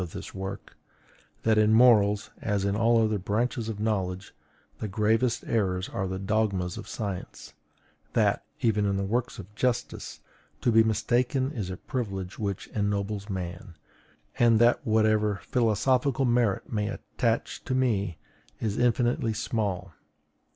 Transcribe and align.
of 0.01 0.13
this 0.13 0.33
work, 0.33 0.75
that 1.43 1.59
in 1.59 1.71
morals, 1.71 2.31
as 2.41 2.65
in 2.65 2.75
all 2.75 3.03
other 3.03 3.19
branches 3.19 3.69
of 3.69 3.79
knowledge, 3.79 4.33
the 4.79 4.87
gravest 4.87 5.43
errors 5.45 5.87
are 5.89 6.07
the 6.07 6.17
dogmas 6.17 6.75
of 6.75 6.87
science; 6.87 7.53
that, 8.13 8.43
even 8.61 8.87
in 8.87 9.07
works 9.07 9.37
of 9.37 9.53
justice, 9.53 10.19
to 10.59 10.71
be 10.71 10.83
mistaken 10.83 11.51
is 11.51 11.69
a 11.69 11.77
privilege 11.77 12.39
which 12.39 12.65
ennobles 12.73 13.29
man; 13.29 13.75
and 14.39 14.57
that 14.57 14.79
whatever 14.87 15.39
philosophical 15.43 16.25
merit 16.25 16.73
may 16.73 16.87
attach 16.87 17.63
to 17.63 17.75
me 17.75 18.17
is 18.59 18.79
infinitely 18.79 19.33
small. 19.33 19.93